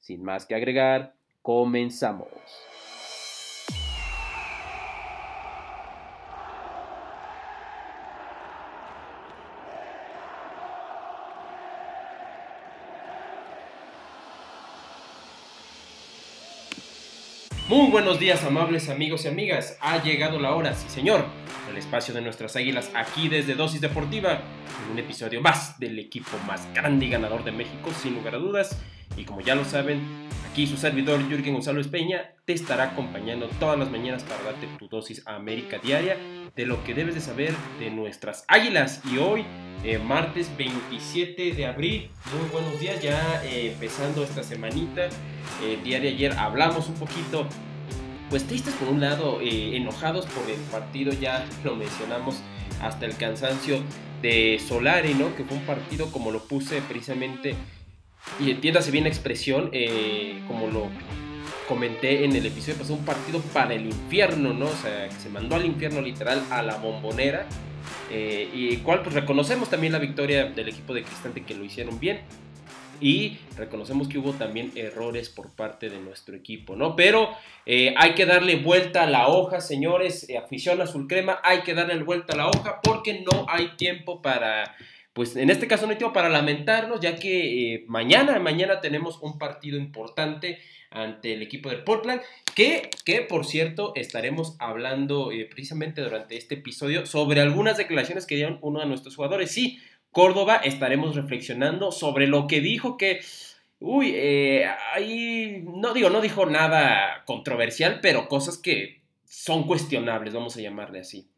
[0.00, 2.28] Sin más que agregar, comenzamos.
[17.68, 19.76] Muy buenos días, amables amigos y amigas.
[19.82, 21.26] Ha llegado la hora, sí señor,
[21.70, 24.40] el espacio de nuestras águilas aquí desde Dosis Deportiva,
[24.86, 28.38] en un episodio más del equipo más grande y ganador de México, sin lugar a
[28.38, 28.80] dudas.
[29.18, 30.00] Y como ya lo saben,
[30.50, 34.88] aquí su servidor Jürgen González Peña te estará acompañando todas las mañanas para darte tu
[34.88, 36.16] dosis América diaria
[36.56, 39.02] de lo que debes de saber de nuestras águilas.
[39.12, 39.44] Y hoy,
[39.84, 45.06] eh, martes 27 de abril, muy buenos días, ya eh, empezando esta semanita.
[45.62, 47.46] Eh, el día de ayer hablamos un poquito
[48.30, 52.36] pues tristes por un lado, enojados por el partido, ya lo mencionamos
[52.82, 53.80] hasta el cansancio
[54.22, 55.34] de Solari, ¿no?
[55.34, 57.54] Que fue un partido como lo puse precisamente
[58.40, 60.88] y entiéndase bien la expresión, eh, como lo
[61.66, 64.66] comenté en el episodio pasado, un partido para el infierno, ¿no?
[64.66, 67.46] O sea, que se mandó al infierno literal a la bombonera.
[68.10, 71.98] Eh, y cual pues reconocemos también la victoria del equipo de Cristante que lo hicieron
[72.00, 72.20] bien.
[73.00, 76.96] Y reconocemos que hubo también errores por parte de nuestro equipo, ¿no?
[76.96, 77.30] Pero
[77.66, 82.02] eh, hay que darle vuelta a la hoja, señores, afición azul crema, hay que darle
[82.02, 84.74] vuelta a la hoja porque no hay tiempo para
[85.18, 89.18] pues en este caso no hay tiempo para lamentarnos, ya que eh, mañana, mañana tenemos
[89.20, 90.60] un partido importante
[90.90, 92.20] ante el equipo del Portland,
[92.54, 98.36] que, que por cierto estaremos hablando eh, precisamente durante este episodio sobre algunas declaraciones que
[98.36, 99.50] dieron uno de nuestros jugadores.
[99.50, 103.20] Sí, Córdoba estaremos reflexionando sobre lo que dijo que,
[103.78, 110.56] uy, eh, ahí, no digo, no dijo nada controversial, pero cosas que son cuestionables, vamos
[110.56, 111.28] a llamarle así.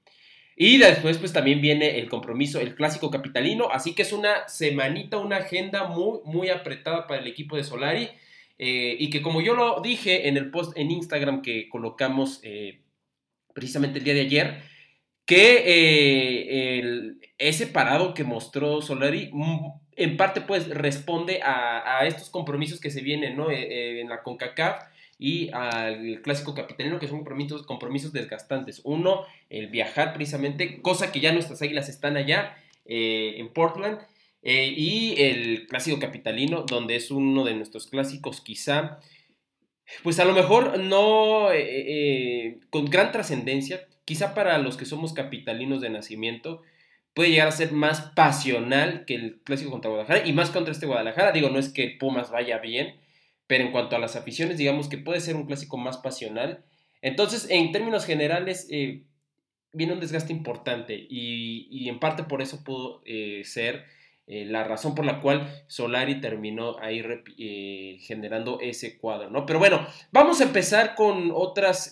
[0.63, 5.17] Y después pues también viene el compromiso, el clásico capitalino, así que es una semanita,
[5.17, 8.11] una agenda muy, muy apretada para el equipo de Solari.
[8.59, 12.81] Eh, y que como yo lo dije en el post en Instagram que colocamos eh,
[13.55, 14.63] precisamente el día de ayer,
[15.25, 22.81] que eh, ese parado que mostró Solari mm, en parte pues responde a, estos compromisos
[22.81, 23.51] que se vienen ¿no?
[23.51, 24.85] en la CONCACAF
[25.21, 28.81] y al clásico capitalino, que son compromisos, compromisos desgastantes.
[28.85, 32.57] Uno, el viajar precisamente, cosa que ya nuestras águilas están allá
[32.87, 33.99] eh, en Portland.
[34.43, 39.01] Eh, y el clásico capitalino, donde es uno de nuestros clásicos quizá,
[40.03, 45.83] pues a lo mejor no eh, con gran trascendencia, quizá para los que somos capitalinos
[45.83, 46.63] de nacimiento,
[47.15, 50.87] puede llegar a ser más pasional que el clásico contra Guadalajara y más contra este
[50.87, 51.33] Guadalajara.
[51.33, 52.97] Digo, no es que Pumas vaya bien,
[53.47, 56.65] pero en cuanto a las aficiones, digamos que puede ser un clásico más pasional.
[57.03, 59.03] Entonces, en términos generales, eh,
[59.73, 63.85] viene un desgaste importante y, en parte por eso pudo eh, ser
[64.27, 67.03] eh, la razón por la cual Solari terminó ahí
[68.01, 69.47] generando ese cuadro, ¿no?
[69.47, 71.91] Pero bueno, vamos a empezar con otras,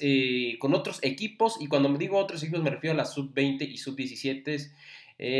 [0.61, 3.79] con otros equipos y cuando me digo otros equipos me refiero a la sub-20 y
[3.79, 4.71] sub-17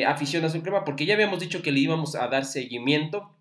[0.07, 3.39] afición a su crema, porque ya habíamos dicho que le íbamos a dar seguimiento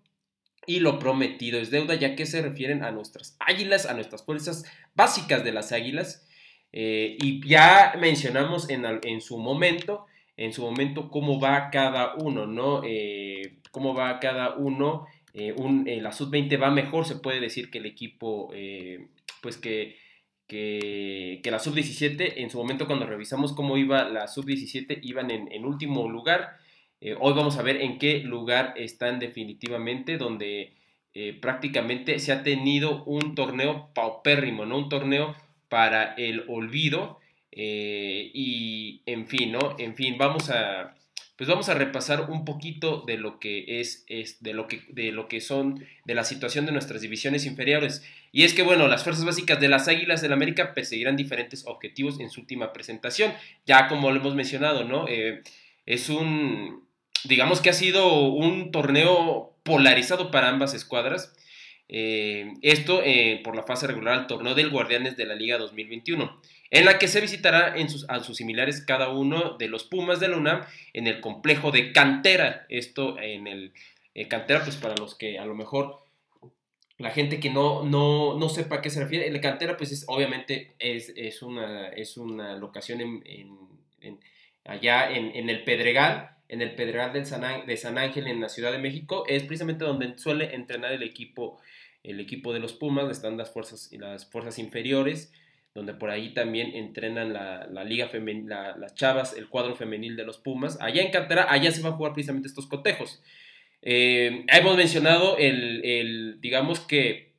[0.68, 4.70] y lo prometido es deuda, ya que se refieren a nuestras águilas, a nuestras fuerzas
[4.94, 6.28] básicas de las águilas.
[6.72, 10.04] Eh, y ya mencionamos en, en, su momento,
[10.36, 12.82] en su momento, cómo va cada uno, ¿no?
[12.84, 15.06] Eh, cómo va cada uno.
[15.32, 18.50] Eh, un, la sub-20 va mejor, se puede decir que el equipo,
[19.40, 19.96] pues que,
[20.48, 25.64] que, la sub-17, en su momento cuando revisamos cómo iba la sub-17, iban en, en
[25.64, 26.56] último lugar.
[27.00, 30.72] Eh, hoy vamos a ver en qué lugar están definitivamente, donde
[31.14, 34.78] eh, prácticamente se ha tenido un torneo paupérrimo, ¿no?
[34.78, 35.36] Un torneo
[35.68, 37.18] para el olvido.
[37.52, 39.76] Eh, y en fin, ¿no?
[39.78, 40.94] En fin, vamos a.
[41.38, 45.12] Pues vamos a repasar un poquito de lo que es, es de lo que, de
[45.12, 48.02] lo que son, de la situación de nuestras divisiones inferiores.
[48.32, 52.18] Y es que, bueno, las fuerzas básicas de las Águilas del América perseguirán diferentes objetivos
[52.18, 53.32] en su última presentación.
[53.66, 55.06] Ya como lo hemos mencionado, ¿no?
[55.86, 56.84] es un,
[57.22, 61.32] digamos que ha sido un torneo polarizado para ambas escuadras.
[61.88, 66.42] Eh, esto eh, por la fase regular al torneo del Guardianes de la Liga 2021,
[66.70, 70.20] en la que se visitará en sus, a sus similares cada uno de los Pumas
[70.20, 72.66] de la UNAM en el complejo de cantera.
[72.68, 73.72] Esto en el
[74.14, 76.00] eh, cantera, pues para los que a lo mejor
[76.98, 80.04] la gente que no, no, no sepa a qué se refiere, la cantera pues es,
[80.08, 84.18] obviamente es, es, una, es una locación en,
[84.64, 88.72] allá en, el Pedregal, en el Pedregal de San, de San Ángel en la Ciudad
[88.72, 91.60] de México, es precisamente donde suele entrenar el equipo,
[92.02, 95.32] el equipo de los Pumas, están las fuerzas, las fuerzas inferiores,
[95.74, 100.24] donde por ahí también entrenan la, la liga femenina, las chavas, el cuadro femenil de
[100.24, 100.78] los Pumas.
[100.80, 103.22] Allá en Cantera, allá se van a jugar precisamente estos cotejos.
[103.82, 107.34] Eh, hemos mencionado el, digamos que,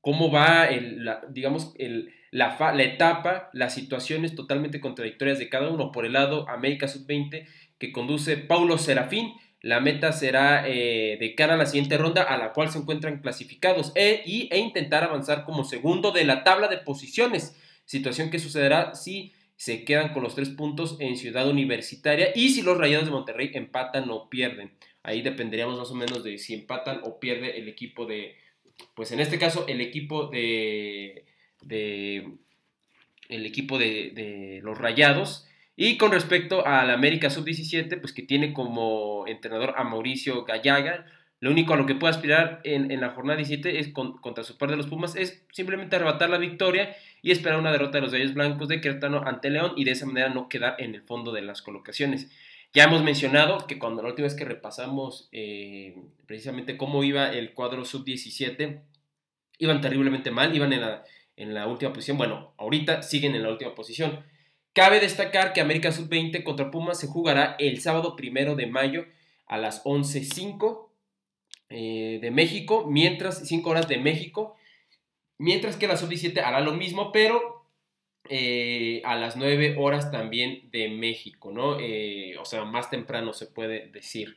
[0.00, 5.68] cómo va, el, la, digamos, el, la, la, etapa, las situaciones totalmente contradictorias de cada
[5.68, 5.92] uno.
[5.92, 7.46] Por el lado, América Sub-20,
[7.78, 9.34] que conduce Paulo Serafín.
[9.66, 13.20] La meta será eh, de cara a la siguiente ronda, a la cual se encuentran
[13.20, 17.60] clasificados, e, y, e intentar avanzar como segundo de la tabla de posiciones.
[17.84, 22.62] Situación que sucederá si se quedan con los tres puntos en Ciudad Universitaria y si
[22.62, 24.70] los Rayados de Monterrey empatan o pierden.
[25.02, 28.36] Ahí dependeríamos más o menos de si empatan o pierde el equipo de,
[28.94, 31.24] pues en este caso el equipo de,
[31.62, 32.36] de
[33.28, 35.45] el equipo de, los Rayados.
[35.76, 41.04] Y con respecto al América Sub-17, pues que tiene como entrenador a Mauricio Gallaga,
[41.38, 44.70] lo único a lo que puede aspirar en, la jornada 17 es contra su par
[44.70, 48.32] de los Pumas, es simplemente arrebatar la victoria y esperar una derrota de los Gallos
[48.32, 51.42] Blancos de Querétaro ante León y de esa manera no quedar en el fondo de
[51.42, 52.30] las colocaciones.
[52.72, 55.96] Ya hemos mencionado que cuando la última vez que repasamos eh,
[56.26, 58.80] precisamente cómo iba el cuadro sub-17,
[59.58, 61.04] iban terriblemente mal, iban en la,
[61.36, 62.16] en la última posición.
[62.16, 64.24] Bueno, ahorita siguen en la última posición.
[64.76, 69.06] Cabe destacar que América Sub-20 contra Pumas se jugará el sábado primero de mayo
[69.46, 70.88] a las 11.05
[71.70, 74.54] eh, de México, mientras 5 horas de México,
[75.38, 77.64] mientras que la Sub-17 hará lo mismo, pero
[78.28, 81.80] eh, a las 9 horas también de México, ¿no?
[81.80, 84.36] Eh, o sea, más temprano se puede decir.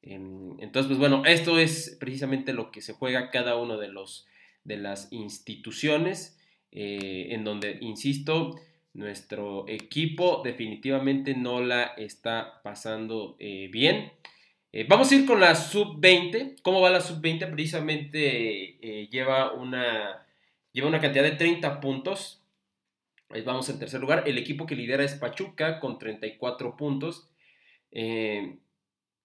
[0.00, 4.28] entonces, pues bueno, esto es precisamente lo que se juega cada uno de, los,
[4.62, 6.38] de las instituciones,
[6.70, 8.60] eh, en donde, insisto,
[8.94, 14.12] nuestro equipo definitivamente no la está pasando bien.
[14.88, 16.60] vamos a ir con la sub-20.
[16.62, 17.50] ¿Cómo va la sub-20?
[17.50, 20.26] Precisamente lleva, una,
[20.72, 22.42] lleva una cantidad de 30 puntos
[23.40, 24.24] vamos en tercer lugar.
[24.26, 27.30] El equipo que lidera es Pachuca con 34 puntos.
[27.90, 28.58] Eh,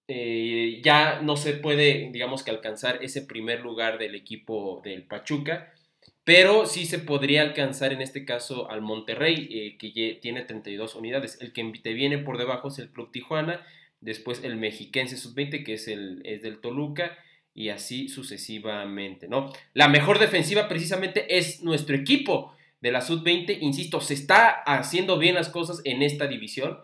[0.08, 5.72] eh, ya no se puede, digamos que alcanzar ese primer lugar del equipo del Pachuca,
[6.28, 11.38] pero sí se podría alcanzar en este caso al Monterrey, eh, que tiene 32 unidades.
[11.40, 13.64] El que te viene por debajo es el Club Tijuana,
[14.02, 17.16] después el Mexiquense Sub-20, que es, el, es del Toluca,
[17.54, 19.50] y así sucesivamente, ¿no?
[19.72, 23.56] La mejor defensiva precisamente es nuestro equipo de la sub-20.
[23.62, 26.76] Insisto, se está haciendo bien las cosas en esta división.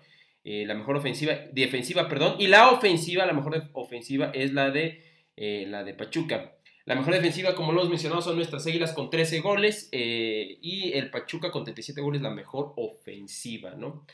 [0.45, 5.03] Eh, la mejor ofensiva, defensiva, perdón, y la ofensiva, la mejor ofensiva es la de,
[5.37, 6.54] eh, la de Pachuca.
[6.85, 10.93] La mejor defensiva, como lo hemos mencionado, son nuestras Águilas con 13 goles eh, y
[10.93, 14.07] el Pachuca con 37 goles, la mejor ofensiva, ¿no?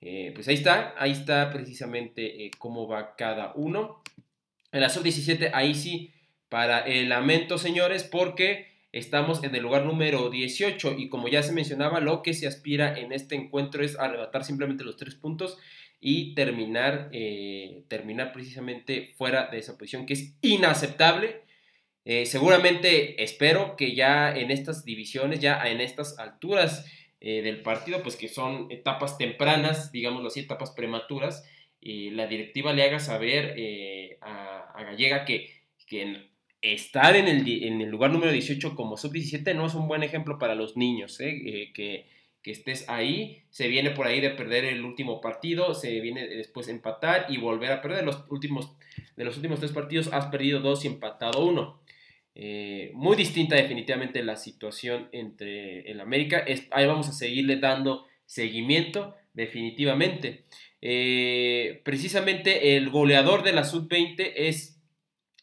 [0.00, 4.00] pues ahí está, ahí está precisamente cómo va cada uno.
[4.70, 6.12] En la sub-17, ahí sí,
[6.48, 11.52] para el lamento, señores, porque Estamos en el lugar número 18 y como ya se
[11.52, 15.58] mencionaba, lo que se aspira en este encuentro es arrebatar simplemente los tres puntos
[16.00, 21.42] y terminar, eh, terminar precisamente fuera de esa posición que es inaceptable.
[22.08, 26.90] Eh, seguramente espero que ya en estas divisiones, ya en estas alturas
[27.20, 31.44] eh, del partido, pues que son etapas tempranas, digámoslo así, etapas prematuras,
[31.80, 33.54] la directiva le haga saber
[34.20, 35.48] a, a, Gallega que,
[35.86, 36.28] que
[36.62, 40.38] estar en el, en el lugar número 18 como sub-17 no es un buen ejemplo
[40.38, 41.30] para los niños, ¿eh?
[41.30, 42.06] Eh, que,
[42.42, 46.68] que, estés ahí, se viene por ahí de perder el último partido, se viene después
[46.68, 48.72] empatar y volver a perder los últimos,
[49.16, 51.77] de los últimos tres partidos has perdido dos y empatado uno.
[52.40, 59.16] Eh, muy distinta definitivamente la situación entre el América, ahí vamos a seguirle dando seguimiento
[59.34, 60.44] definitivamente.
[61.84, 64.80] precisamente el goleador de la sub-20 es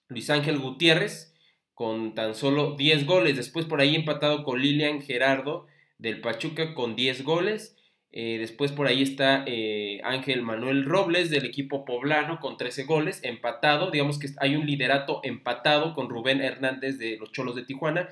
[0.08, 1.34] Luis Ángel Gutiérrez
[1.74, 3.36] con tan solo 10 goles.
[3.36, 7.75] Después por ahí empatado con Lilian Gerardo del Pachuca con 10 goles.
[8.17, 13.19] Eh, después por ahí está eh, Ángel Manuel Robles del equipo poblano con 13 goles,
[13.24, 13.91] empatado.
[13.91, 18.07] Digamos que hay un liderato empatado con Rubén Hernández de los Cholos de Tijuana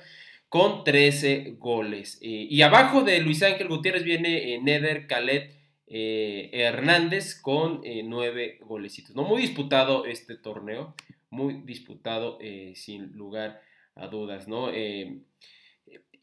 [0.50, 2.18] con 13 goles.
[2.20, 5.54] Eh, y abajo de Luis Ángel Gutiérrez viene Neder Calet
[5.86, 9.16] Hernández con 9 golecitos.
[9.16, 10.94] No muy disputado este torneo
[11.30, 12.38] muy disputado
[12.74, 13.60] sin lugar
[13.94, 14.70] a dudas, ¿no?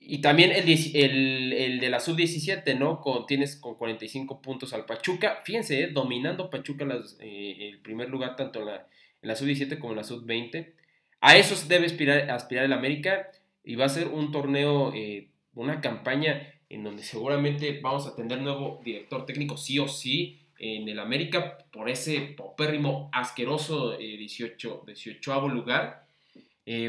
[0.01, 3.00] Eh, y también el, el, de la sub-17, ¿no?
[3.01, 5.41] Con, tienes con 45 puntos al Pachuca.
[5.46, 8.88] Fíjense, eh, dominando Pachuca las, el primer lugar tanto en la,
[9.22, 10.74] en la sub-17 como en la sub-20.
[11.22, 13.31] A eso debe aspirar, aspirar el América.
[13.63, 18.41] y va a ser un torneo, eh, una campaña en donde seguramente vamos a tener
[18.41, 25.48] nuevo director técnico, sí o sí, en el América, por ese popérrimo, asqueroso 18, 18
[25.50, 26.05] lugar.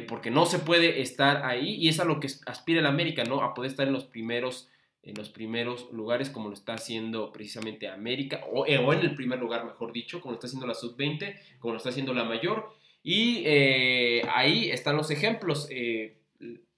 [0.06, 3.42] Porque no se puede estar ahí y es a lo que aspira el América, ¿no?
[3.42, 4.70] A poder estar en los primeros
[5.02, 9.40] en los primeros lugares, como lo está haciendo precisamente América, o, eh, en el primer
[9.40, 12.72] lugar, mejor dicho, como lo está haciendo la sub-20, como lo está haciendo la mayor.
[13.02, 15.66] Y eh, ahí están los ejemplos.
[15.70, 16.18] Eh,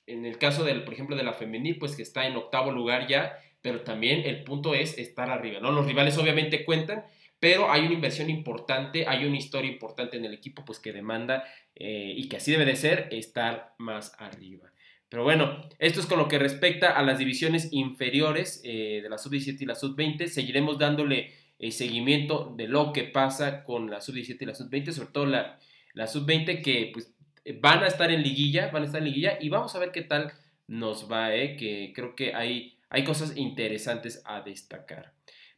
[0.07, 3.07] en el caso, del, por ejemplo, de la femenil, pues que está en octavo lugar
[3.09, 5.71] ya, pero también el punto es estar arriba, ¿no?
[5.71, 7.05] Los rivales obviamente cuentan,
[7.45, 11.45] pero hay una inversión importante, hay una historia importante en el equipo, pues que demanda,
[11.75, 14.73] y que así debe de ser, estar más arriba.
[15.11, 19.19] Pero bueno, esto es con lo que respecta a las divisiones inferiores eh, de la
[19.19, 20.27] sub-17 y la sub-20.
[20.29, 25.11] Seguiremos dándole eh, seguimiento de lo que pasa con la sub-17 y la sub-20, sobre
[25.11, 25.59] todo la,
[25.93, 27.13] la sub-20 que pues,
[27.61, 30.01] van a estar en liguilla, van a estar en liguilla y vamos a ver qué
[30.01, 30.33] tal
[30.67, 35.13] nos va, eh, que creo que hay, hay cosas interesantes a destacar.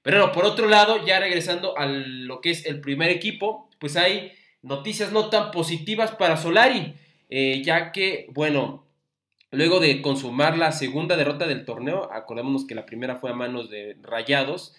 [0.06, 3.96] Pero bueno, por otro lado, ya regresando a lo que es el primer equipo, pues
[3.96, 4.30] hay
[4.62, 6.94] noticias no tan positivas para Solari,
[7.28, 8.86] ya que, bueno,
[9.52, 13.70] Luego de consumar la segunda derrota del torneo, acordémonos que la primera fue a manos
[13.70, 14.74] de Rayados,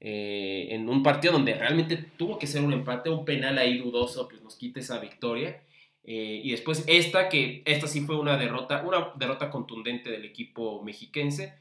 [0.00, 4.28] eh, en un partido donde realmente tuvo que ser un empate, un penal ahí dudoso,
[4.28, 5.62] pues nos quita esa victoria.
[6.04, 10.82] Eh, y después esta, que esta sí fue una derrota, una derrota contundente del equipo
[10.82, 11.54] mexiquense.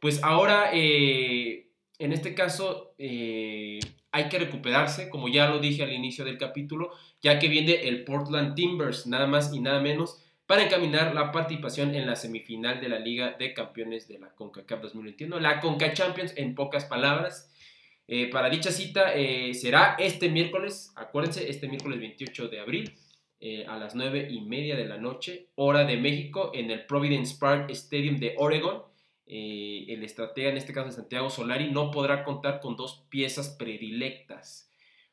[0.00, 1.67] Pues ahora, eh,
[1.98, 6.90] en este caso, hay que recuperarse, como ya lo dije al inicio del capítulo,
[7.22, 11.94] ya que viene el Portland Timbers, nada más y nada menos para encaminar la participación
[11.94, 16.32] en la semifinal de la Liga de Campeones de la CONCACAF 2021, la CONCA Champions
[16.38, 17.52] en pocas palabras.
[18.06, 22.94] Eh, para dicha cita eh, será este miércoles, acuérdense, este miércoles 28 de abril
[23.40, 27.36] eh, a las 9 y media de la noche, hora de México, en el Providence
[27.38, 28.84] Park Stadium de Oregon.
[29.28, 34.70] El estratega, en este caso Santiago Solari, no podrá contar con dos piezas predilectas.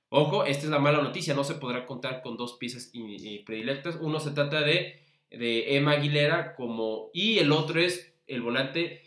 [0.09, 2.91] Ojo, esta es la mala noticia, no se podrá contar con dos piezas
[3.45, 3.97] predilectas.
[3.99, 9.01] Uno se trata de de Emma Aguilera como y el otro es el volante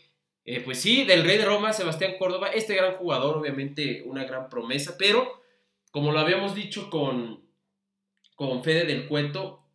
[0.45, 4.49] eh, pues sí del Rey de Roma Sebastián Córdoba este gran jugador obviamente una gran
[4.49, 5.41] promesa pero
[5.91, 7.41] como lo habíamos dicho con
[8.35, 9.65] con Fede del Cueto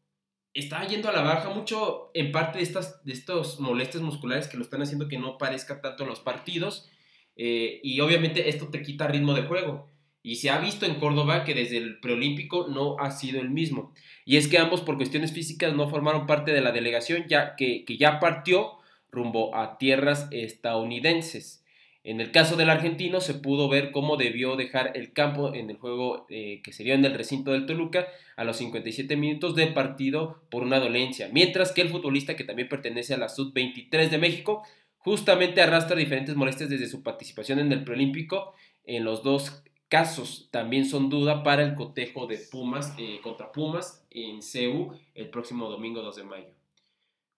[0.55, 4.57] está yendo a la baja mucho en parte de estas de estos molestias musculares que
[4.57, 6.89] lo están haciendo que no parezca tanto en los partidos
[7.37, 9.95] eh, y obviamente esto te quita ritmo de juego
[10.27, 13.93] y se ha visto en Córdoba que desde el preolímpico no ha sido el mismo.
[14.25, 17.85] Y es que ambos por cuestiones físicas no formaron parte de la delegación ya que,
[17.99, 18.79] ya partió
[19.11, 21.64] rumbo a tierras estadounidenses.
[22.05, 25.79] En el caso del argentino se pudo ver cómo debió dejar el campo en el
[25.79, 28.07] juego eh, que se dio en el recinto del Toluca
[28.37, 32.69] a los 57 minutos de partido por una dolencia, mientras que el futbolista que también
[32.69, 34.63] pertenece a la Sub-23 de México
[34.99, 40.85] justamente arrastra diferentes molestias desde su participación en el preolímpico en los dos casos también
[40.85, 46.03] son duda para el cotejo de Pumas eh, contra Pumas en CEU el próximo domingo
[46.03, 46.51] 2 de mayo.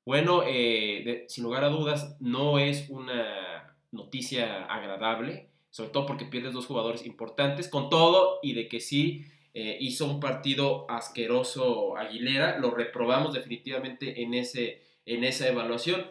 [0.04, 3.55] Bueno, eh, sin lugar a dudas, no es una
[3.96, 9.26] noticia agradable, sobre todo porque pierdes dos jugadores importantes, con todo y de que sí
[9.54, 16.06] eh, hizo un partido asqueroso Aguilera, lo reprobamos definitivamente en, ese, en esa evaluación.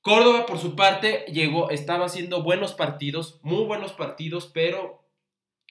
[0.00, 5.04] Córdoba, por su parte, llegó, estaba haciendo buenos partidos, muy buenos partidos, pero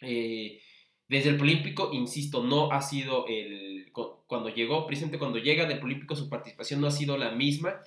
[0.02, 0.60] eh,
[1.08, 3.92] desde el Olímpico, insisto, no ha sido el.
[3.92, 7.82] Cuando llegó, precisamente cuando llega del Olímpico, su participación no ha sido la misma.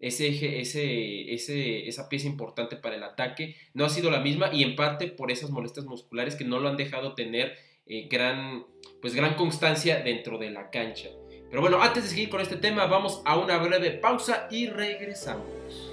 [0.00, 4.50] Ese eje, ese, ese, esa pieza importante para el ataque no ha sido la misma
[4.52, 8.64] y en parte por esas molestias musculares que no lo han dejado tener eh, gran,
[9.00, 11.08] pues gran constancia dentro de la cancha.
[11.50, 15.87] Pero bueno, antes de seguir con este tema, vamos a una breve pausa y regresamos.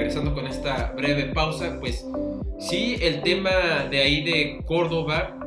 [0.00, 2.06] Regresando con esta breve pausa, pues
[2.58, 5.38] sí, el tema de ahí de Córdoba,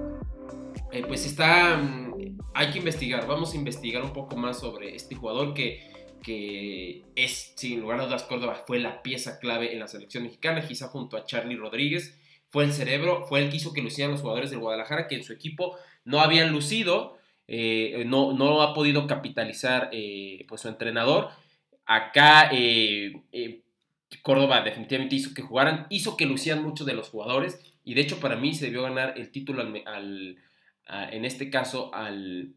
[0.92, 5.16] eh, pues está, mm, hay que investigar, vamos a investigar un poco más sobre este
[5.16, 5.90] jugador que,
[6.22, 10.62] que es, sin lugar a dudas, Córdoba fue la pieza clave en la selección mexicana,
[10.68, 12.16] quizá junto a Charlie Rodríguez,
[12.50, 15.24] fue el cerebro, fue el que hizo que lucieran los jugadores del Guadalajara, que en
[15.24, 17.18] su equipo no habían lucido,
[17.48, 21.30] eh, no, no ha podido capitalizar eh, pues su entrenador.
[21.88, 22.52] Acá
[24.22, 28.20] Córdoba definitivamente hizo que jugaran, hizo que lucían muchos de los jugadores y de hecho
[28.20, 30.38] para mí se debió ganar el título al,
[30.88, 32.54] en este caso al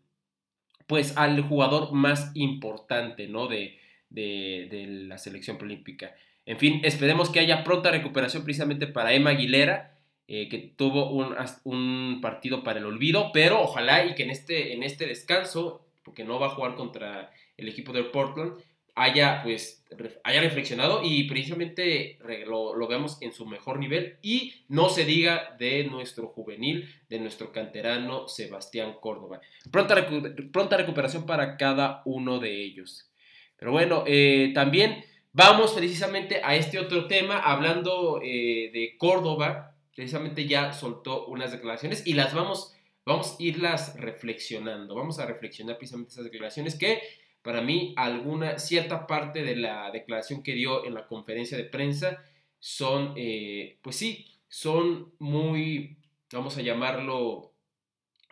[0.87, 3.49] pues al jugador más importante ¿no?
[3.49, 3.79] de,
[4.11, 6.15] de, la selección olímpica.
[6.45, 9.99] En fin, esperemos que haya pronta recuperación precisamente para Emma Aguilera,
[10.29, 11.35] eh, que tuvo un,
[11.65, 16.25] un, partido para el olvido, pero ojalá y que en este, en este descanso, porque
[16.25, 18.55] no va a jugar contra el equipo del Portland,
[18.97, 19.85] haya, pues,
[20.25, 25.55] haya reflexionado y precisamente lo, lo, veamos en su mejor nivel y no se diga
[25.59, 29.41] de nuestro juvenil, de nuestro canterano Sebastián Córdoba.
[29.71, 30.09] Pronta,
[30.51, 33.11] pronta recuperación para cada uno de ellos.
[33.59, 40.47] Pero bueno, eh, también vamos precisamente a este otro tema, hablando eh, de Córdoba, precisamente
[40.47, 42.75] ya soltó unas declaraciones y las vamos,
[43.05, 47.03] vamos a irlas reflexionando, vamos a reflexionar precisamente esas declaraciones que
[47.47, 52.25] para mí alguna cierta parte de la declaración que dio en la conferencia de prensa
[52.59, 55.97] son, eh, pues sí, son muy,
[56.33, 57.53] vamos a llamarlo,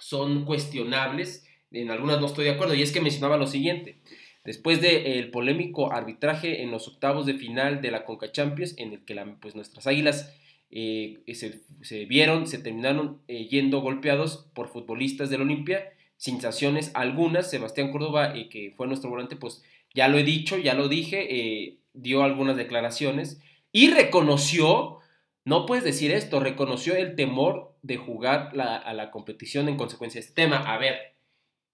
[0.00, 1.46] son cuestionables.
[1.70, 4.00] En algunas no estoy de acuerdo y es que mencionaba lo siguiente.
[4.44, 9.04] Después del polémico arbitraje en los octavos de final de la Conca Champions, en el
[9.04, 10.34] que pues, nuestras águilas
[10.72, 15.93] eh, se, vieron, se terminaron eh, yendo golpeados por futbolistas del Olimpia,
[16.24, 17.50] sensaciones algunas.
[17.50, 19.62] Sebastián Córdoba, eh, que fue nuestro volante, pues
[19.92, 25.00] ya lo he dicho, ya lo dije, eh, dio algunas declaraciones y reconoció,
[25.44, 30.26] no puedes decir esto, reconoció el temor de jugar a la competición en consecuencia de
[30.26, 30.56] este tema.
[30.56, 30.96] A ver,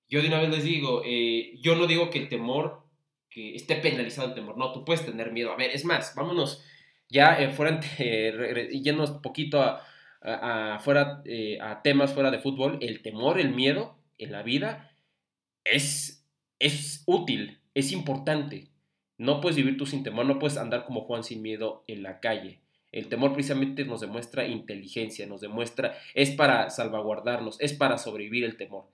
[0.08, 2.82] yo de una vez les digo, eh, yo no digo que el temor,
[3.30, 5.52] que esté penalizado el temor, no, tú puedes tener miedo.
[5.52, 6.64] A ver, es más, vámonos
[7.08, 7.80] ya fuera,
[8.72, 11.22] yéndonos poquito a, fuera,
[11.60, 14.92] a temas fuera de fútbol, el temor, el miedo en la vida
[15.64, 16.26] es,
[16.58, 18.68] es útil, es importante.
[19.18, 22.20] No puedes vivir tú sin temor, no puedes andar como Juan sin miedo en la
[22.20, 22.60] calle.
[22.92, 28.56] El temor precisamente nos demuestra inteligencia, nos demuestra, es para salvaguardarnos, es para sobrevivir el
[28.56, 28.86] temor.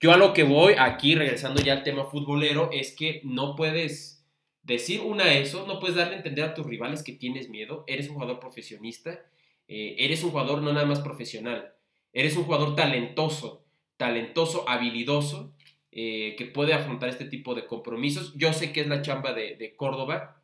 [0.00, 4.24] Yo a lo que voy aquí, regresando ya al tema futbolero, es que no puedes
[4.62, 8.08] decir una eso, no puedes darle a entender a tus rivales que tienes miedo, eres
[8.08, 9.24] un jugador profesionista,
[9.66, 11.72] eh, eres un jugador no nada más profesional,
[12.12, 13.64] eres un jugador talentoso,
[13.98, 15.52] talentoso, habilidoso,
[15.92, 18.32] eh, que puede afrontar este tipo de compromisos.
[18.36, 20.40] Yo sé que es la chamba de, Córdoba,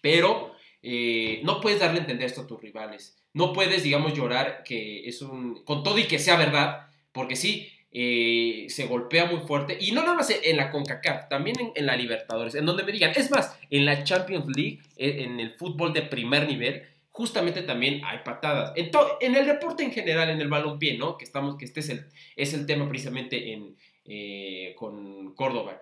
[0.00, 3.16] pero eh, no puedes darle a entender esto a tus rivales.
[3.32, 5.64] No puedes, digamos, llorar que es un...
[5.64, 9.78] con todo y que sea verdad, porque sí, eh, se golpea muy fuerte.
[9.80, 13.12] Y no nada más en la CONCACAF, también en, la Libertadores, en donde me digan,
[13.16, 16.82] es más, en la Champions League, en el fútbol de primer nivel,
[17.14, 18.72] justamente también hay patadas.
[18.74, 21.16] En, en el deporte en general, en el balompié, ¿no?
[21.16, 25.80] Que, estamos, que este es el, es el tema precisamente en, eh, con Córdoba.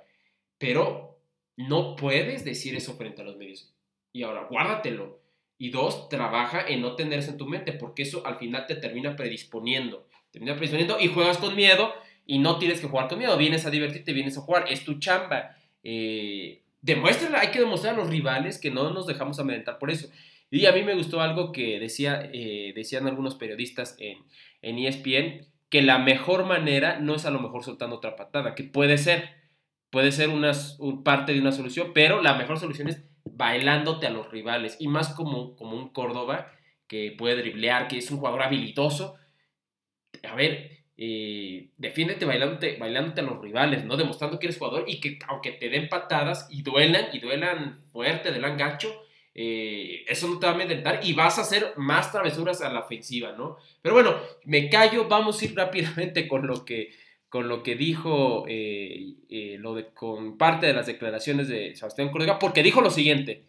[0.58, 1.18] Pero
[1.56, 3.72] no puedes decir eso frente a los medios.
[4.12, 5.22] Y ahora, guárdatelo.
[5.56, 9.16] Y dos, trabaja en no tenerse en tu mente, porque eso al final te termina
[9.16, 10.06] predisponiendo.
[10.32, 11.94] Termina predisponiendo y juegas con miedo
[12.26, 13.38] y no tienes que jugar con miedo.
[13.38, 14.66] Vienes a divertirte, vienes a jugar.
[14.68, 15.56] Es tu chamba.
[15.82, 20.10] Eh, demuéstrala, hay que demostrar a los rivales que no nos dejamos amedrentar por eso.
[20.52, 24.18] Y a mí me gustó algo que decía, eh, decían algunos periodistas en,
[24.60, 28.62] en ESPN, que la mejor manera no es a lo mejor soltando otra patada, que
[28.62, 29.30] puede ser,
[29.88, 30.52] puede ser una,
[31.02, 35.14] parte de una solución, pero la mejor solución es bailándote a los rivales, y más
[35.14, 36.52] como, como un Córdoba
[36.86, 39.16] que puede driblear, que es un jugador habilitoso.
[40.22, 43.96] A ver, eh, defiéndete bailándote, bailándote a los rivales, ¿no?
[43.96, 48.32] Demostrando que eres jugador y que aunque te den patadas y duelan, y duelan fuerte,
[48.32, 49.01] duelan gacho,
[49.34, 52.80] eh, eso no te va a amedrentar y vas a hacer más travesuras a la
[52.80, 53.56] ofensiva, ¿no?
[53.80, 54.14] Pero bueno,
[54.44, 56.92] me callo, vamos a ir rápidamente con lo que,
[57.28, 62.10] con lo que dijo, eh, eh, lo de, con parte de las declaraciones de Sebastián
[62.10, 63.44] Córdoba, porque dijo lo siguiente,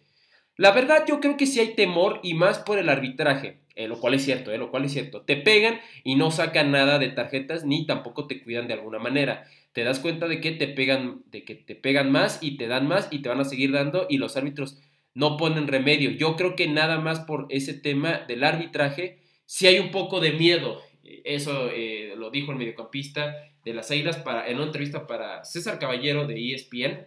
[0.56, 4.14] la verdad yo creo que sí hay temor y más por el arbitraje, lo cual
[4.14, 7.86] es cierto, lo cual es cierto, te pegan y no sacan nada de tarjetas ni
[7.86, 11.56] tampoco te cuidan de alguna manera te das cuenta de que te pegan, de que
[11.56, 14.36] te pegan más y te dan más y te van a seguir dando y los
[14.36, 14.78] árbitros
[15.14, 16.10] no ponen remedio.
[16.10, 20.32] Yo creo que nada más por ese tema del arbitraje, si hay un poco de
[20.32, 20.82] miedo.
[21.24, 25.78] Eso eh, lo dijo el mediocampista de las Águilas para, en una entrevista para César
[25.78, 27.06] Caballero de ESPN.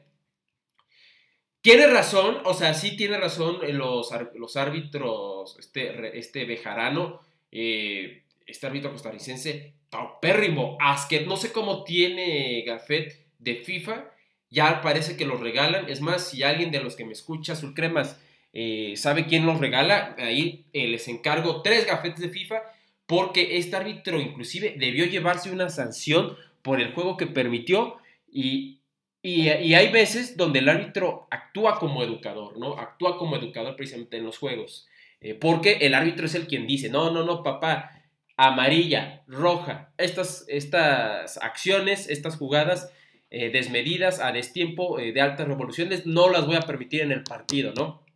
[1.62, 7.20] Tiene razón, o sea, sí tiene razón los, los árbitros, este, este Bejarano,
[7.52, 10.78] eh, este árbitro costarricense, paupérrimo,
[11.26, 14.06] no sé cómo tiene Gafet de FIFA,
[14.50, 15.90] ya parece que los regalan.
[15.90, 18.20] Es más, si alguien de los que me escucha, Sulcremas,
[18.54, 22.62] eh, sabe quién los regala, ahí eh, les encargo tres gafetes de FIFA
[23.06, 27.98] porque este árbitro inclusive debió llevarse una sanción por el juego que permitió
[28.30, 28.82] y,
[29.22, 32.78] y, hay veces donde el árbitro actúa como educador, ¿no?
[32.78, 34.88] Actúa como educador precisamente en los juegos.
[35.22, 37.92] Eh, porque el árbitro es el quien dice, no, no, no, papá,
[38.36, 42.92] amarilla, roja, estas, estas acciones, estas jugadas
[43.30, 47.24] eh, desmedidas, a destiempo, eh, de altas revoluciones, no las voy a permitir en el
[47.24, 48.08] partido, ¿no?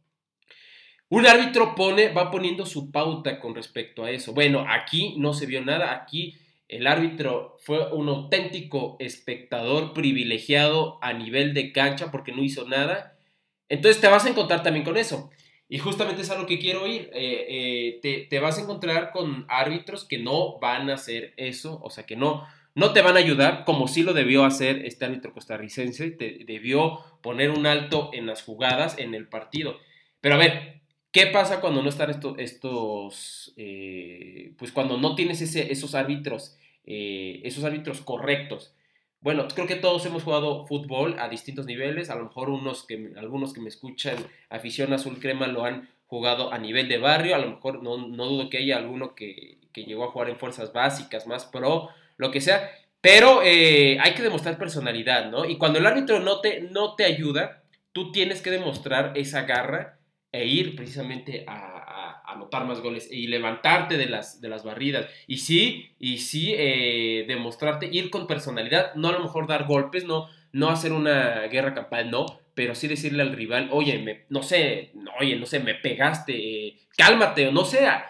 [1.11, 4.33] un árbitro pone, va poniendo su pauta con respecto a eso.
[4.33, 6.37] Bueno, aquí no se vio nada, aquí
[6.69, 13.19] el árbitro fue un auténtico espectador privilegiado a nivel de cancha porque no hizo nada.
[13.67, 15.29] Entonces te vas a encontrar también con eso.
[15.67, 17.09] Y justamente es a lo que quiero ir.
[17.13, 21.81] Eh, eh, te, te, vas a encontrar con árbitros que no van a hacer eso,
[21.83, 25.05] o sea, que no, no te van a ayudar, como sí lo debió hacer este
[25.05, 29.77] árbitro costarricense, te debió poner un alto en las jugadas, en el partido.
[30.21, 30.81] Pero a ver,
[31.11, 37.65] ¿Qué pasa cuando no están estos, eh, pues cuando no tienes esos árbitros, eh, esos
[37.65, 38.73] árbitros correctos?
[39.19, 43.53] Bueno, creo que todos hemos jugado fútbol a distintos niveles, a lo mejor unos algunos
[43.53, 44.15] que me escuchan,
[44.49, 48.25] afición azul crema, lo han jugado a nivel de barrio, a lo mejor no, no
[48.25, 51.89] dudo que haya alguno que, que, llegó a jugar en fuerzas básicas, más pro,
[52.21, 55.43] lo que sea, pero eh, hay que demostrar personalidad, ¿no?
[55.43, 59.97] Y cuando el árbitro no te, no te ayuda, tú tienes que demostrar esa garra
[60.31, 65.07] e ir precisamente a, anotar más goles y levantarte de las, de las barridas.
[65.27, 70.05] Y sí, y sí, eh, demostrarte, ir con personalidad, no a lo mejor dar golpes,
[70.05, 74.91] no, no hacer una guerra campal, no, pero sí decirle al rival, oye, no sé,
[75.19, 78.09] oye, no sé, me pegaste, eh, cálmate, o no sea,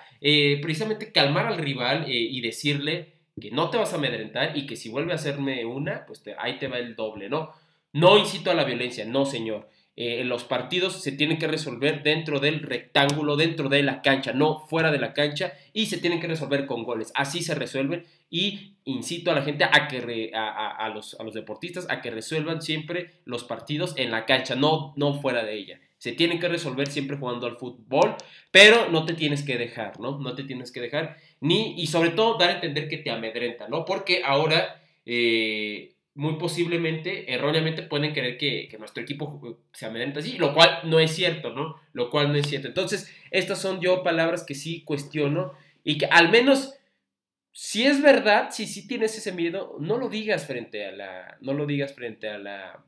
[0.62, 4.88] precisamente calmar al rival y decirle que no te vas a amedrentar y que si
[4.88, 7.52] vuelve a hacerme una, pues ahí te va el doble, ¿no?
[7.92, 9.68] No incito a la violencia, no, señor.
[9.98, 14.66] Eh, los partidos se tienen que resolver dentro del rectángulo, dentro de la cancha, no
[14.68, 17.12] fuera de la cancha, y se tienen que resolver con goles.
[17.14, 21.88] Así se resuelven y incito a la gente a que a, los, a, los, deportistas
[21.90, 25.82] a que resuelvan siempre los partidos en la cancha, no, no fuera de ella.
[25.98, 28.16] Se tienen que resolver siempre jugando al fútbol,
[28.50, 30.18] pero no te tienes que dejar, ¿no?
[30.18, 33.68] No te tienes que dejar, ni, y sobre todo dar a entender que te amedrenta,
[33.68, 33.84] ¿no?
[33.84, 40.54] Porque ahora eh, muy posiblemente, erróneamente, pueden creer que, nuestro equipo se amedrenta así, lo
[40.54, 41.82] cual no es cierto, ¿no?
[41.94, 42.68] Lo cual no es cierto.
[42.68, 46.76] Entonces, estas son yo palabras que sí cuestiono y que al menos,
[47.52, 51.54] si es verdad, si sí tienes ese miedo, no lo digas frente a la, no
[51.54, 52.84] lo digas frente a la,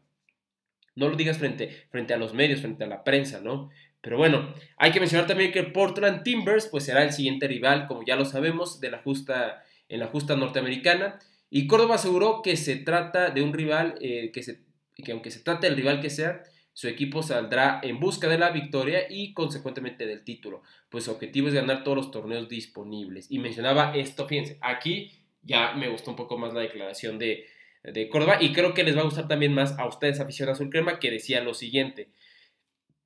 [0.95, 3.69] no lo digas frente, frente a los medios, frente a la prensa, ¿no?
[4.03, 8.03] Pero bueno, hay que mencionar también que Portland Timbers, pues será el siguiente rival, como
[8.05, 11.19] ya lo sabemos, de la justa, en la justa norteamericana.
[11.49, 14.59] Y Córdoba aseguró que se trata de un rival, eh, que, se,
[14.93, 18.49] que aunque se trate del rival que sea, su equipo saldrá en busca de la
[18.49, 23.31] victoria y consecuentemente del título, pues su objetivo es ganar todos los torneos disponibles.
[23.31, 25.13] Y mencionaba esto, fíjense, aquí
[25.43, 27.45] ya me gustó un poco más la declaración de,
[27.83, 30.69] de Córdoba y creo que les va a gustar también más a ustedes aficionados al
[30.69, 32.09] crema que decía lo siguiente.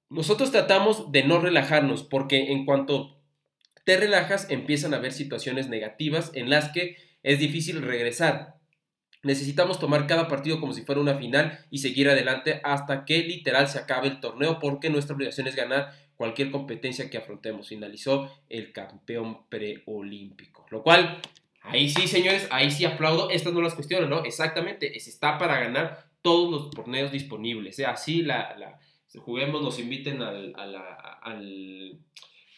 [0.10, 3.18] Nosotros tratamos de no relajarnos porque en cuanto
[3.84, 8.56] te relajas empiezan a haber situaciones negativas en las que es difícil regresar.
[9.24, 13.68] Necesitamos tomar cada partido como si fuera una final y seguir adelante hasta que literal
[13.68, 17.68] se acabe el torneo porque nuestra obligación es ganar cualquier competencia que afrontemos.
[17.68, 20.66] Finalizó el campeón preolímpico.
[20.70, 21.22] Lo cual,
[21.62, 23.30] ahí sí, señores, ahí sí aplaudo.
[23.30, 24.24] Estas no las cuestiono, ¿no?
[24.24, 27.80] Exactamente, está para ganar todos los torneos disponibles.
[27.80, 27.86] ¿eh?
[27.86, 28.80] Así la,
[29.20, 31.98] juguemos, nos inviten al, al,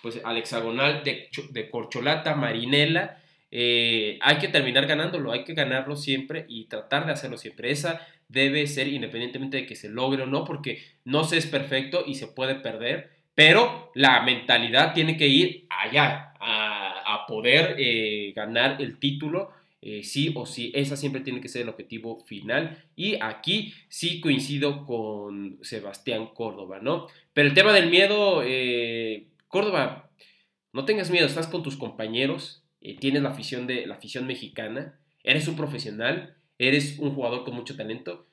[0.01, 3.19] pues, al hexagonal de, de corcholata marinela
[3.51, 7.71] eh, hay que terminar ganándolo, hay que ganarlo siempre y tratar de hacerlo siempre.
[7.71, 12.03] Esa debe ser independientemente de que se logre o no, porque no se es perfecto
[12.05, 18.81] y se puede perder, pero la mentalidad tiene que ir allá, a, poder eh, ganar
[18.81, 19.51] el título.
[19.81, 22.83] Eh, sí o sí, esa siempre tiene que ser el objetivo final.
[22.95, 27.07] Y aquí sí coincido con Sebastián Córdoba, ¿no?
[27.33, 28.43] Pero el tema del miedo,
[29.47, 30.09] Córdoba,
[30.71, 34.99] no tengas miedo, estás con tus compañeros, eh, tienes la afición, de, la afición mexicana,
[35.23, 38.27] eres un profesional, eres un jugador con mucho talento,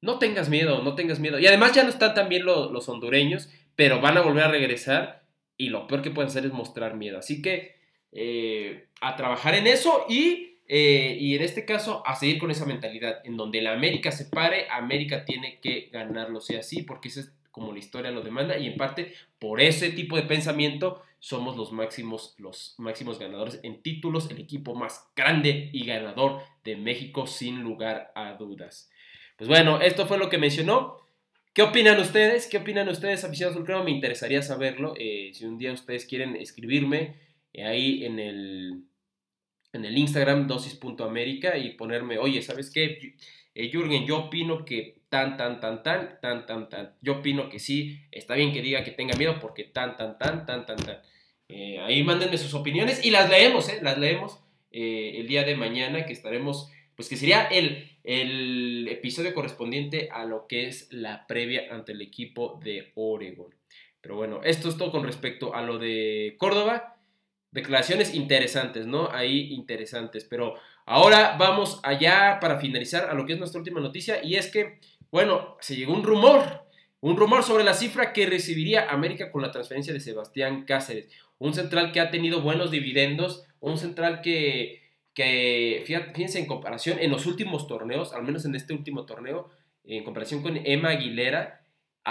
[0.00, 1.38] no tengas miedo, no tengas miedo.
[1.38, 5.24] Y además ya no están también los hondureños, pero van a volver a regresar
[5.56, 7.18] y lo peor que pueden hacer es mostrar miedo.
[7.18, 7.76] Así que
[8.12, 12.66] eh, a trabajar en eso y, eh, y, en este caso a seguir con esa
[12.66, 13.20] mentalidad.
[13.24, 17.32] En donde la América se pare, América tiene que ganarlo, sea así, porque ese es
[17.50, 21.72] como la historia lo demanda y en parte por ese tipo de pensamiento somos los
[21.72, 27.62] máximos, los máximos ganadores en títulos, el equipo más grande y ganador de México sin
[27.62, 28.90] lugar a dudas.
[29.36, 30.98] Pues bueno, esto fue lo que mencionó.
[31.54, 32.46] ¿Qué opinan ustedes?
[32.46, 33.82] ¿Qué opinan ustedes, aficionados al crema?
[33.82, 34.94] Me interesaría saberlo.
[34.96, 37.16] Eh, si un día ustedes quieren escribirme
[37.52, 38.84] eh, ahí en el,
[39.72, 43.14] en el Instagram dosis.america y ponerme, oye, ¿sabes qué?
[43.54, 46.94] Eh, Jürgen, yo opino que tan, tan, tan, tan, tan, tan, tan.
[47.00, 50.46] Yo opino que sí, está bien que diga que tenga miedo porque tan, tan, tan,
[50.46, 50.98] tan, tan, tan.
[51.48, 53.80] Eh, ahí mándenme sus opiniones y las leemos, ¿eh?
[53.82, 54.38] Las leemos
[54.70, 60.24] eh, el día de mañana que estaremos, pues que sería el, el episodio correspondiente a
[60.24, 63.54] lo que es la previa ante el equipo de Oregon.
[64.00, 66.97] Pero bueno, esto es todo con respecto a lo de Córdoba.
[67.50, 69.10] Declaraciones interesantes, ¿no?
[69.10, 70.24] Ahí interesantes.
[70.24, 70.54] Pero
[70.86, 74.22] ahora vamos allá para finalizar a lo que es nuestra última noticia.
[74.22, 74.80] Y es que,
[75.10, 76.66] bueno, se llegó un rumor.
[77.00, 81.08] Un rumor sobre la cifra que recibiría América con la transferencia de Sebastián Cáceres.
[81.38, 83.44] Un central que ha tenido buenos dividendos.
[83.60, 84.82] Un central que,
[85.14, 89.50] que fíjense, en comparación, en los últimos torneos, al menos en este último torneo,
[89.84, 91.60] en comparación con Emma Aguilera,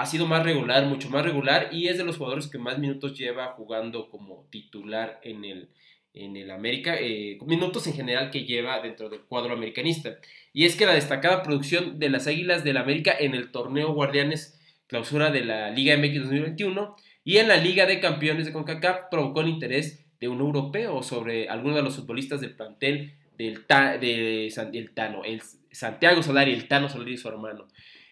[0.02, 3.18] ha sido más regular, mucho más regular y es de los jugadores que más minutos
[3.18, 5.70] lleva jugando como titular en el,
[6.14, 10.18] en el América, eh, minutos en general que lleva dentro del cuadro americanista.
[10.54, 14.60] Y es que la destacada producción de las Águilas del América en el torneo Guardianes
[14.86, 19.42] clausura de la Liga MX 2021 y en la Liga de Campeones de CONCACAF provocó
[19.42, 25.24] el interés de un europeo sobre alguno de los futbolistas del plantel del, de, Tano,
[25.24, 27.68] el Santiago Solari, el Tano Solari y su hermano.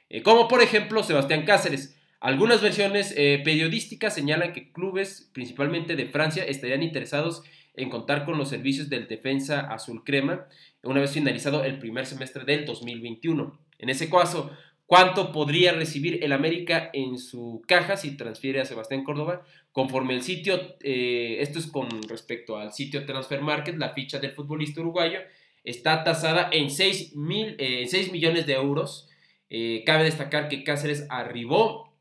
[0.10, 1.98] Eh, como por ejemplo Sebastián Cáceres.
[2.20, 7.44] Algunas versiones eh, periodísticas señalan que clubes, principalmente de Francia, estarían interesados
[7.76, 10.48] en contar con los servicios del defensa azul crema
[10.82, 13.60] una vez finalizado el primer semestre del 2021.
[13.80, 14.50] En ese caso,
[14.86, 19.46] ¿cuánto podría recibir el América en su caja si transfiere a Sebastián Córdoba?
[19.72, 24.32] Conforme el sitio, eh, esto es con respecto al sitio Transfer Market, la ficha del
[24.32, 25.20] futbolista uruguayo
[25.64, 29.10] está tasada en 6, mil, 6 millones de euros
[29.50, 31.94] eh, cabe destacar que Cáceres arribó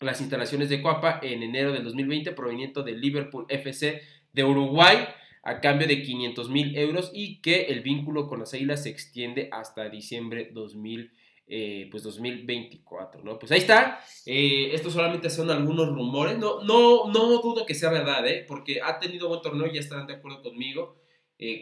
[0.00, 4.02] las instalaciones de Cuapa en enero del 2020 proveniente del Liverpool FC
[4.32, 4.98] de Uruguay
[5.42, 9.48] a cambio de 500 mil euros y que el vínculo con las Águilas se extiende
[9.52, 11.12] hasta diciembre 2000,
[11.46, 13.38] eh, pues 2024, ¿no?
[13.38, 17.90] Pues ahí está, eh, estos solamente son algunos rumores, no, no, no dudo que sea
[17.90, 20.96] verdad, porque ha tenido buen torneo, ya estarán de acuerdo conmigo,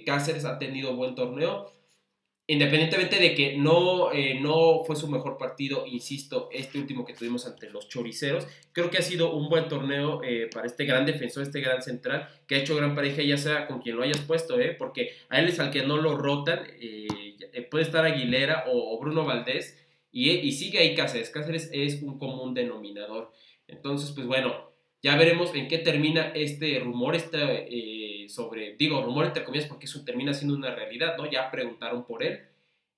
[0.06, 1.72] Cáceres ha tenido buen torneo,
[2.48, 7.46] Independientemente de que no, eh, no fue su mejor partido, insisto, este último que tuvimos
[7.46, 11.44] ante los choriceros, creo que ha sido un buen torneo eh, para este gran defensor,
[11.44, 14.58] este gran central, que ha hecho gran pareja, ya sea con quien lo hayas puesto,
[14.58, 16.66] eh, porque a él es al que no lo rotan,
[17.70, 19.78] puede estar Aguilera o, Bruno Valdés,
[20.10, 21.30] y, y, sigue ahí Cáceres.
[21.30, 23.32] Cáceres es un común denominador.
[23.66, 27.16] Entonces, pues bueno, ya veremos en qué termina este rumor,
[28.22, 31.30] este, sobre, digo, rumor entre comillas porque eso termina siendo una realidad, ¿no?
[31.30, 32.40] Ya preguntaron por él.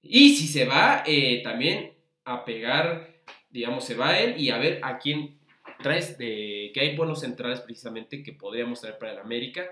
[0.02, 4.80] Y si se va eh, también a pegar, digamos, se va él y a ver
[4.82, 5.38] a quién
[5.82, 9.66] traes, de, que hay buenos centrales precisamente que podríamos traer para el América,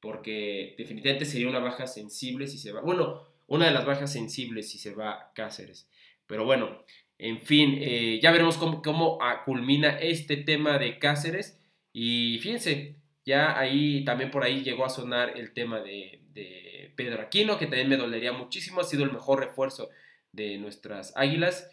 [0.00, 4.70] porque definitivamente sería una baja sensible si se va, bueno, una de las bajas sensibles
[4.70, 5.88] si se va Cáceres.
[6.26, 6.84] Pero bueno,
[7.18, 11.60] en fin, eh, ya veremos cómo, cómo culmina este tema de Cáceres.
[11.92, 16.20] Y fíjense, ya ahí también por ahí llegó a sonar el tema de,
[16.96, 19.88] Pedro Aquino, que también me dolería muchísimo, ha sido el mejor refuerzo
[20.32, 21.70] de nuestras águilas.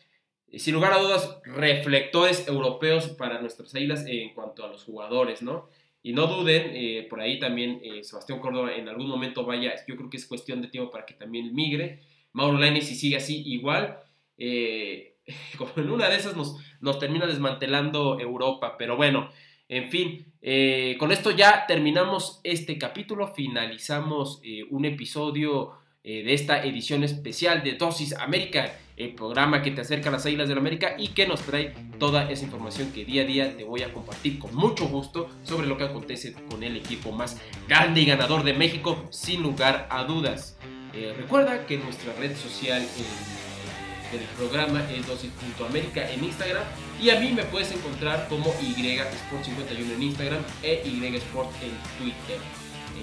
[0.53, 5.69] Sin lugar a dudas, reflectores europeos para nuestras águilas en cuanto a los jugadores, ¿no?
[6.03, 9.95] Y no duden, eh, por ahí también eh, Sebastián Córdoba en algún momento vaya, yo
[9.95, 12.01] creo que es cuestión de tiempo para que también migre.
[12.33, 13.99] Mauro Lainez, si sigue así, igual.
[14.37, 15.17] Eh,
[15.57, 19.29] como en una de esas nos, nos termina desmantelando Europa, pero bueno.
[19.71, 25.71] En fin, eh, con esto ya terminamos este capítulo, finalizamos eh, un episodio
[26.03, 30.25] eh, de esta edición especial de Dosis América, el programa que te acerca a las
[30.25, 33.55] Águilas de la América y que nos trae toda esa información que día a día
[33.55, 37.41] te voy a compartir con mucho gusto sobre lo que acontece con el equipo más
[37.69, 40.57] grande y ganador de México, sin lugar a dudas.
[41.15, 42.85] recuerda que nuestra red social
[44.11, 46.65] del programa es dosis.américa en Instagram
[47.01, 52.37] y a mí me puedes encontrar como YSport51 en Instagram e YSport en Twitter.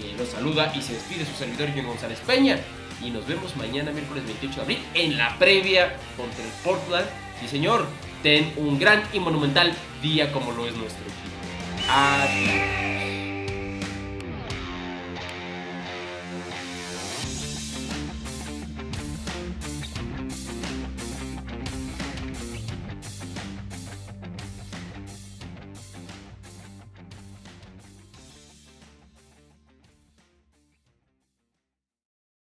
[0.00, 2.58] Eh, los saluda y se despide su servidor John González Peña
[3.02, 7.06] y nos vemos mañana miércoles 28 de abril en la previa contra el Portland.
[7.40, 7.87] Sí señor,
[8.22, 11.90] ten un gran y monumental día como lo es nuestro equipo.
[11.90, 12.97] Adiós.